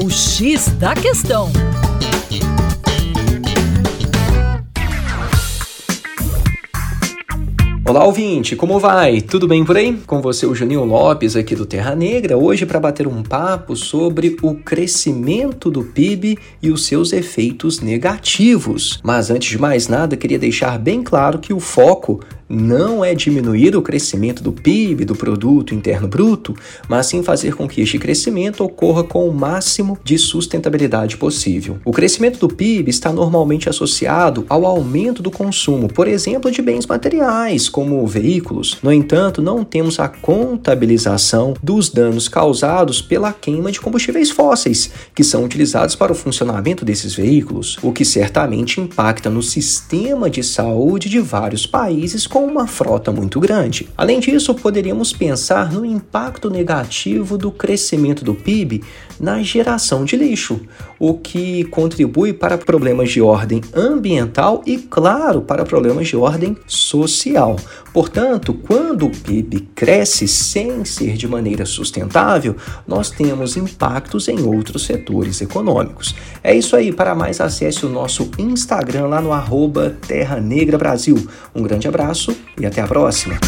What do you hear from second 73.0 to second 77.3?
temos impactos em outros setores econômicos. É isso aí. Para